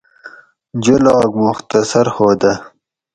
[0.83, 2.53] جولاگ مختصر ہودہ